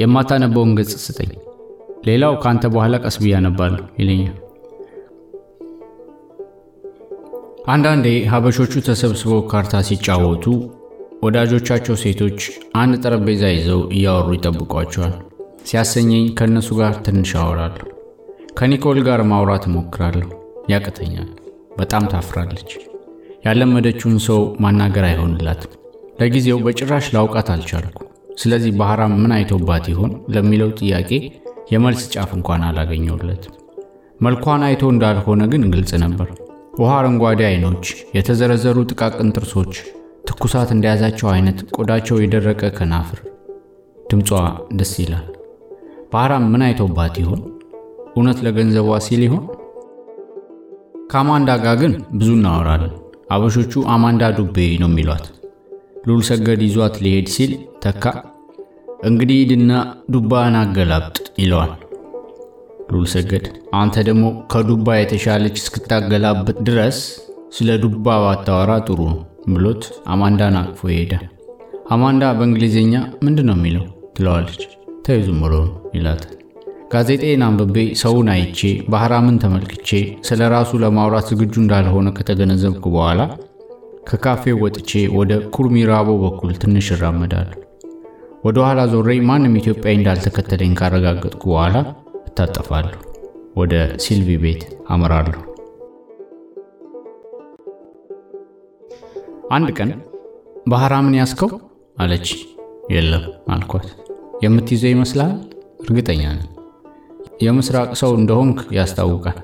የማታነበውን 0.00 0.72
ገጽ 0.78 0.92
ስጠኝ፣ 1.04 1.30
ሌላው 2.04 2.34
ካንተ 2.42 2.64
በኋላ 2.72 2.96
ቀስ 3.04 3.16
ብዬ 3.22 3.32
አነባለሁ 3.38 3.84
ይለኛል። 4.00 4.34
አንዳንዴ 7.68 8.06
ሀበሾቹ 8.32 8.72
ተሰብስበው 8.88 9.40
ካርታ 9.50 9.76
ሲጫወቱ 9.88 10.44
ወዳጆቻቸው 11.24 11.96
ሴቶች 12.02 12.40
አንድ 12.76 12.94
ጠረጴዛ 13.04 13.44
ይዘው 13.52 13.80
እያወሩ 13.96 14.28
ይጠብቋቸዋል። 14.36 15.14
ሲያሰኘኝ 15.66 16.26
ከእነሱ 16.38 16.68
ጋር 16.80 16.92
ትንሽ 17.06 17.30
አወራለሁ። 17.40 17.86
ከኒኮል 18.58 18.98
ጋር 19.08 19.20
ማውራት 19.30 19.64
እሞክራለሁ፣ 19.68 20.28
ያቅተኛል። 20.72 21.30
በጣም 21.78 22.04
ታፍራለች። 22.12 22.70
ያለመደችውን 23.46 24.18
ሰው 24.26 24.40
ማናገር 24.60 25.04
አይሆንላትም። 25.04 25.72
ለጊዜው 26.20 26.58
በጭራሽ 26.64 27.06
ላውቃት 27.16 27.48
አልቻልኩ። 27.54 27.98
ስለዚህ 28.38 28.72
ባህራም 28.80 29.12
ምን 29.20 29.32
አይቶባት 29.36 29.84
ይሆን 29.92 30.12
ለሚለው 30.34 30.70
ጥያቄ 30.80 31.10
የመልስ 31.66 32.02
ጫፍ 32.12 32.30
እንኳን 32.36 32.64
አላገኘሁለትም። 32.66 33.54
መልኳን 34.20 34.62
አይቶ 34.66 34.82
እንዳልሆነ 34.92 35.42
ግን 35.52 35.62
ግልጽ 35.72 35.92
ነበር። 36.04 36.28
ውሃ 36.78 36.90
አረንጓዴ 36.98 37.40
አይኖች፣ 37.48 37.84
የተዘረዘሩ 38.16 38.78
ጥቃቅን 38.90 39.32
ጥርሶች፣ 39.36 39.74
ትኩሳት 40.28 40.70
እንደያዛቸው 40.74 41.28
አይነት 41.32 41.58
ቆዳቸው 41.76 42.16
የደረቀ 42.20 42.70
ከናፍር። 42.78 43.20
ድምጿ 44.06 44.30
ደስ 44.72 44.92
ይላል። 45.02 45.26
ባህራም 46.12 46.44
ምን 46.52 46.62
አይቶባት 46.66 47.14
ይሆን? 47.22 47.40
እውነት 48.14 48.38
ለገንዘቧ 48.46 48.88
ሲል 49.06 49.22
ይሆን? 49.26 49.44
ከአማንዳ 51.10 51.50
ጋር 51.64 51.76
ግን 51.82 51.92
ብዙ 52.12 52.30
እናወራለን። 52.38 52.94
አበሾቹ 53.32 53.82
አማንዳ 53.94 54.24
ዱቤ 54.38 54.56
ነው 54.82 54.90
የሚሏት። 54.90 55.24
ሉል 56.06 56.22
ሰገድ 56.28 56.60
ይዟት 56.66 56.96
ሊሄድ 57.04 57.28
ሲል 57.34 57.52
ተካ 57.84 58.04
እንግዲህ 59.00 59.38
ሂድና 59.40 59.72
ዱባን 60.12 60.54
አገላብጥ 60.60 61.16
ይለዋል። 61.40 61.72
ሉል 62.90 63.06
ሰገድ 63.12 63.44
አንተ 63.74 64.04
ደግሞ 64.08 64.24
ከዱባ 64.52 64.96
የተሻለች 64.98 65.56
እስክታገላብጥ 65.62 66.56
ድረስ 66.68 66.98
ስለ 67.56 67.68
ዱባ 67.82 68.06
ባታወራ 68.24 68.72
ጥሩ 68.86 69.00
ነው 69.10 69.18
ብሎት 69.54 69.82
አማንዳን 70.06 70.56
አቅፎ 70.60 70.88
ይሄዳል። 70.92 71.26
አማንዳ 71.90 72.32
በእንግሊዝኛ 72.38 72.94
ምንድን 73.24 73.46
ነው 73.50 73.56
የሚለው 73.58 73.84
ትለዋለች። 74.16 74.62
ተይ 75.06 75.20
ዝም 75.26 75.40
ብሎ 75.44 75.54
ይላታል። 75.96 76.32
ጋዜጤን 76.92 77.42
አንብቤ 77.46 77.76
ሰውን 78.02 78.28
አይቼ 78.34 78.60
ባህራምን 78.88 79.40
ተመልክቼ 79.44 79.90
ስለ 80.28 80.48
ራሱ 80.54 80.78
ለማውራት 80.82 81.28
ዝግጁ 81.32 81.54
እንዳልሆነ 81.62 82.08
ከተገነዘብኩ 82.18 82.84
በኋላ 82.96 83.20
ከካፌው 84.08 84.58
ወጥቼ 84.64 84.90
ወደ 85.18 85.32
ኩርሚራቦ 85.54 86.10
በኩል 86.24 86.52
ትንሽ 86.64 86.88
እራመዳለሁ። 86.96 87.60
ወደ 88.44 88.58
ኋላ 88.64 88.80
ዞሬ 88.92 89.10
ማንም 89.28 89.54
ኢትዮጵያዊ 89.60 89.94
እንዳልተከተለኝ 89.98 90.72
ካረጋገጥኩ 90.74 91.42
በኋላ 91.50 91.76
እታጠፋለሁ። 92.28 92.98
ወደ 93.56 93.74
ሲልቪ 94.04 94.30
ቤት 94.42 94.62
አመራለሁ። 94.88 95.40
አንድ 99.50 99.68
ቀን 99.78 99.90
ባህራምን 100.68 101.16
ያስከው 101.20 101.50
አለች። 101.96 102.28
የለም 102.92 103.24
አልኳት። 103.50 103.86
የምትይዘው 104.44 104.90
ይመስላል 104.92 105.32
እርግጠኛ 105.84 106.22
ነኝ። 106.32 106.48
የምስራቅ 107.42 107.90
ሰው 108.00 108.12
እንደሆንክ 108.18 108.58
ያስታውቃል። 108.76 109.38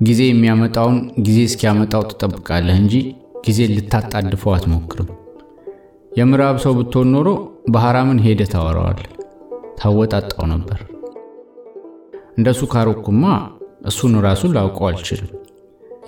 ጊዜ 0.00 0.20
የሚያመጣውን 0.26 0.96
ጊዜ 1.26 1.38
እስኪያመጣው 1.48 2.02
ትጠብቃለህ 2.10 2.76
እንጂ 2.82 2.94
ጊዜ 3.46 3.60
ልታጣድፈው 3.74 4.52
አትሞክርም። 4.54 5.08
የምዕራብ 6.12 6.56
ሰው 6.64 6.72
ብትሆን 6.78 7.08
ኖሮ 7.14 7.28
ባህራምን 7.68 8.20
ሄደ 8.24 8.42
ታወራዋል፣ 8.52 9.00
ታወጣጣው 9.80 10.46
ነበር። 10.52 10.78
እንደሱ 12.38 12.60
ካሮኩማ 12.72 13.24
እሱን 13.86 14.14
ራሱን 14.26 14.54
ላውቀው 14.56 14.86
አልችልም። 14.88 15.30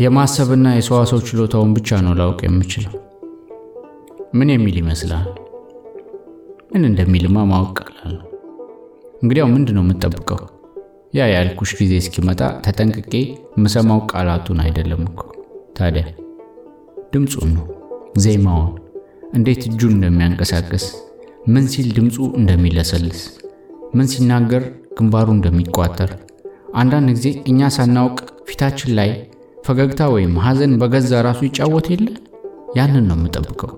የማሰብና 0.01 0.67
የሰዋሰው 0.75 1.21
ችሎታውን 1.29 1.73
ብቻ 1.77 1.99
ነው 2.07 2.15
ላውቅ 2.21 2.41
የምችለው። 2.47 2.95
ምን 4.35 4.49
የሚል 4.53 4.77
ይመስላል? 4.81 5.27
ምን 6.73 6.83
እንደሚልማ 6.89 7.37
ማወቅ 7.51 7.77
ቀላል 7.81 8.17
እንግዲያው 9.23 9.49
ምንድን 9.55 9.77
ነው 9.79 9.85
የምጠብቀው? 9.85 10.41
ያ 11.15 11.27
ያልኩሽ 11.33 11.71
ጊዜ 11.79 11.93
እስኪመጣ 12.03 12.41
ተጠንቅቄ 12.65 13.13
የምሰማው 13.55 14.01
ቃላቱን 14.13 14.59
አይደለም 14.65 15.03
እኮ 15.09 15.21
ታዲያ 15.79 16.05
ድምፁን 17.13 17.51
ነው፣ 17.57 17.65
ዜማውን፣ 18.19 18.71
እንዴት 19.35 19.63
እጁን 19.69 19.93
እንደሚያንቀሳቅስ፣ 19.97 20.85
ምን 21.45 21.65
ሲል 21.73 21.89
ድምፁ 21.97 22.17
እንደሚለሰልስ፣ 22.39 23.21
ምን 23.95 24.09
ሲናገር 24.13 24.63
ግንባሩ 24.97 25.29
እንደሚቋጠር፣ 25.37 26.11
አንዳንድ 26.81 27.09
ጊዜ 27.17 27.29
እኛ 27.51 27.69
ሳናውቅ 27.77 28.19
ፊታችን 28.49 28.91
ላይ 28.99 29.11
ፈገግታ 29.67 30.03
ወይም 30.15 30.35
ሐዘን 30.45 30.73
በገዛ 30.83 31.13
ራሱ 31.27 31.41
ይጫወት 31.47 31.87
የለ 31.93 32.07
ያንን 32.79 33.07
ነው 33.09 33.17
የምጠብቀው። 33.19 33.73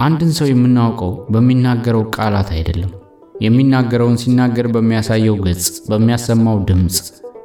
አንድን 0.00 0.32
ሰው 0.38 0.48
የምናውቀው 0.50 1.12
በሚናገረው 1.34 2.02
ቃላት 2.16 2.48
አይደለም፣ 2.56 2.92
የሚናገረውን 3.40 4.18
ሲናገር 4.22 4.66
በሚያሳየው 4.74 5.36
ገጽ፣ 5.44 5.66
በሚያሰማው 5.90 6.58
ድምፅ፣ 6.68 6.98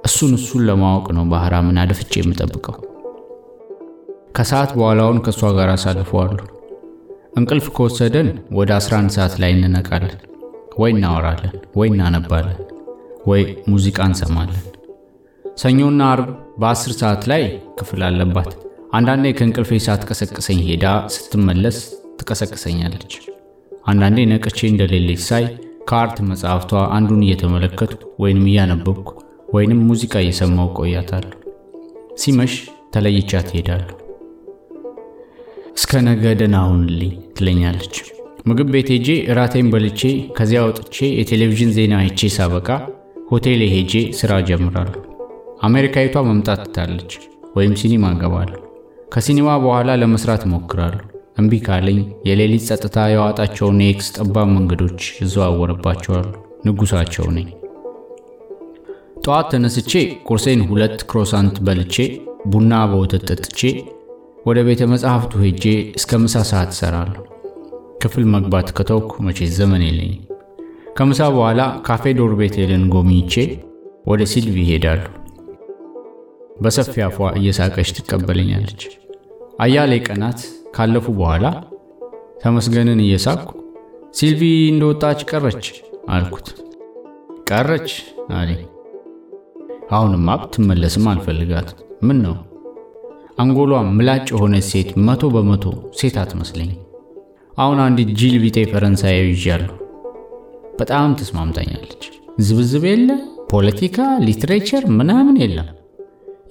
እሱን 0.06 0.34
እሱን 0.38 0.63
ለማወቅ 0.68 1.06
ነው 1.18 1.27
ባህራምን 1.32 1.80
አድፍጬ 1.82 2.13
የምጠብቀው። 2.22 2.77
ከሰዓት 4.38 4.72
በኋላውን 4.77 5.22
ከእሷ 5.25 5.51
ጋር 5.58 5.70
አሳልፈዋለሁ። 5.74 6.46
እንቅልፍ 7.33 7.65
ከወሰደን 7.75 8.27
ወደ 8.51 8.69
11 8.77 9.13
ሰዓት 9.15 9.33
ላይ 9.41 9.51
እንነቃለን። 9.57 10.15
ወይ 10.79 10.91
እናወራለን፣ 10.95 11.53
ወይ 11.79 11.88
እናነባለን፣ 11.91 12.57
ወይ 13.27 13.41
ሙዚቃ 13.67 13.97
እንሰማለን። 14.09 14.61
ሰኞና 15.57 16.01
አርብ 16.11 16.27
በ10 16.61 16.93
ሰዓት 17.01 17.23
ላይ 17.31 17.43
ክፍል 17.79 18.01
አለባት። 18.07 18.51
አንዳንዴ 18.93 19.25
ከእንቅልፌ 19.38 19.79
ሳትቀሰቅሰኝ 19.85 20.59
ሄዳ 20.69 20.85
ስትመለስ 21.15 21.77
ትቀሰቅሰኛለች። 22.19 23.13
አንዳንዴ 23.85 24.25
ነቅቼ 24.31 24.59
እንደሌለች 24.67 25.21
ሳይ 25.29 25.45
ከአርት 25.89 26.17
መጽሐፍቷ 26.31 26.73
አንዱን 26.97 27.23
እየተመለከቱ 27.25 27.93
ወይንም 28.19 28.45
እያነበብኩ 28.45 29.09
ወይንም 29.53 29.79
ሙዚቃ 29.88 30.13
እየሰማው 30.23 30.69
ቆያታለሁ። 30.79 31.38
ሲመሽ 32.15 32.53
ተለይቻት 32.93 33.47
ትሄዳለሁ። 33.50 33.95
እስከ 35.77 36.01
ነገ 36.07 36.23
ደህና 36.39 36.57
ሁንልኝ 36.67 37.13
ትለኛለች። 37.37 37.95
ምግብ 38.47 38.69
ቤት 38.73 38.89
ሄጄ 38.93 39.07
እራቴን 39.31 39.67
በልቼ 39.73 40.01
ከዚያ 40.37 40.61
ወጥቼ 40.67 40.97
የቴሌቪዥን 41.19 41.71
ዜና 41.77 41.93
አይቼ 42.01 42.29
ሳበቃ 42.35 42.69
ሆቴል 43.31 43.61
ሄጄ 43.73 43.93
ስራ 44.19 44.39
ጀምራለሁ። 44.47 45.01
አሜሪካዊቷ 45.63 46.23
መምጣት 46.29 46.61
ትታለች 46.65 47.11
ወይም 47.57 47.73
ሲኒማ 47.81 48.12
እገባለሁ። 48.15 48.60
ከሲኒማ 49.13 49.49
በኋላ 49.63 49.95
ለመስራት 50.01 50.43
እሞክራለሁ። 50.47 51.01
እምቢ 51.41 51.53
ካለኝ 51.65 51.99
የሌሊት 52.27 52.63
ጸጥታ 52.69 53.07
የዋጣቸውን 53.12 53.81
የኤክስ 53.84 54.10
ጠባብ 54.17 54.47
መንገዶች 54.55 55.01
እዘዋወርባቸዋለሁ። 55.25 56.34
ንጉሳቸው 56.65 57.25
ነኝ። 57.36 57.47
ጠዋት 59.23 59.47
ተነስቼ 59.53 59.91
ቁርሴን 60.27 60.62
ሁለት 60.69 60.99
croissant 61.10 61.56
በልቼ 61.65 61.95
ቡና 62.51 62.73
በወተት 62.91 63.23
ጠጥቼ 63.31 63.60
ወደ 64.45 64.60
ቤተ 64.67 64.82
መጻሕፍቱ 64.91 65.34
ሄጄ 65.41 65.63
እስከ 65.97 66.19
ምሳ 66.21 66.36
ሰዓት 66.49 66.69
እሰራለሁ። 66.73 67.23
ክፍል 68.01 68.23
መግባት 68.34 68.67
ከተውኩ 68.77 69.12
መቼ 69.25 69.39
ዘመን 69.58 69.82
የለኝም። 69.88 70.21
ከምሳ 70.97 71.19
በኋላ 71.36 71.62
ካፌ 71.88 72.13
ዶር 72.19 72.32
ቤቴልን 72.39 72.84
ጎብኝቼ 72.93 73.34
ወደ 74.12 74.21
ሲልቪ 74.32 74.56
ይሄዳሉ። 74.63 75.04
በሰፊ 76.62 76.93
አፏ 77.08 77.17
እየሳቀች 77.39 77.89
ትቀበለኛለች። 77.97 78.82
አያሌ 79.60 79.93
ቀናት 80.08 80.39
ካለፉ 80.75 81.08
በኋላ 81.19 81.45
ተመስገንን 82.43 83.01
እየሳቅኩ 83.06 83.49
ሲልቪ 84.19 84.41
እንደወጣች 84.71 85.19
ቀረች 85.32 85.65
አልኩት። 86.10 86.47
ቀረች 87.51 87.89
አለኝ። 88.36 88.62
አሁንማ 89.91 90.38
ብትመለስም 90.41 91.06
አልፈልጋትም። 91.12 91.80
ምን 92.04 92.19
ነው 92.25 92.36
አንጎሏ 93.38 93.74
ምላጭ 93.89 94.26
የሆነች 94.32 94.65
ሴት 94.70 94.89
መቶ 95.06 95.30
በመቶ 95.34 95.65
ሴት 96.00 96.15
አትመስለኝ። 96.22 96.72
አሁን 97.54 97.78
አንዲት 97.86 98.10
ጂል 98.20 98.36
ቢጤ 98.44 98.58
ፈረንሳያዊ 98.72 99.28
ይዣለሁ። 99.34 99.76
በጣም 100.80 101.15
ተስማምታኛለች። 101.20 102.04
ዝብዝብ 102.39 102.84
የለ፣ 102.89 103.10
ፖለቲካ፣ 103.52 103.98
literature 104.25 104.84
ምናምን 105.00 105.36
የለም። 105.41 105.70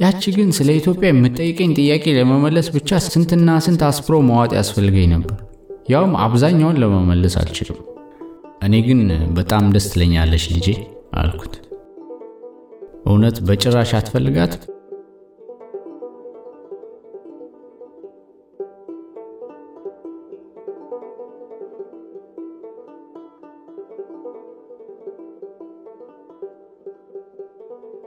ያቺ 0.01 0.23
ግን 0.37 0.51
ስለ 0.59 0.69
ኢትዮጵያ 0.79 1.09
የምጠይቀኝ 1.11 1.71
ጥያቄ 1.79 2.05
ለመመለስ 2.19 2.69
ብቻ 2.77 3.01
ስንትና 3.07 3.59
ስንት 3.67 3.83
አስፕሮ 3.89 4.19
መዋጥ 4.29 4.53
ያስፈልገኝ 4.59 5.09
ነበር። 5.15 5.39
ያውም 5.91 6.13
አብዛኛውን 6.25 6.79
ለመመለስ 6.83 7.35
አልችልም። 7.41 7.79
እኔ 8.63 8.75
ግን 8.87 9.01
በጣም 9.35 9.65
ደስ 9.75 9.87
ትለኛለች 9.93 10.45
ልጄ 10.55 10.67
አልኩት። 11.15 11.55
እውነት 13.07 13.37
በጭራሽ 13.47 13.91
አትፈልጋትም? 13.99 14.63